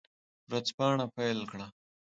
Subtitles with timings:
[0.49, 1.65] ورځپاڼه پیل کړه.